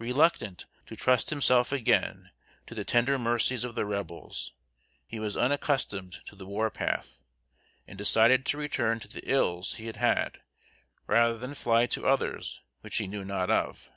Reluctant 0.00 0.66
to 0.86 0.96
trust 0.96 1.30
himself 1.30 1.70
again 1.70 2.32
to 2.66 2.74
the 2.74 2.82
tender 2.84 3.16
mercies 3.20 3.62
of 3.62 3.76
the 3.76 3.86
Rebels, 3.86 4.52
he 5.06 5.20
was 5.20 5.36
unaccustomed 5.36 6.22
to 6.26 6.34
the 6.34 6.44
war 6.44 6.72
path, 6.72 7.20
and 7.86 7.96
decided 7.96 8.44
to 8.46 8.58
return 8.58 8.98
to 8.98 9.06
the 9.06 9.22
ills 9.30 9.74
he 9.74 9.86
had, 9.86 10.42
rather 11.06 11.38
than 11.38 11.54
fly 11.54 11.86
to 11.86 12.04
others 12.04 12.62
which 12.80 12.96
he 12.96 13.06
knew 13.06 13.24
not 13.24 13.48
of. 13.48 13.92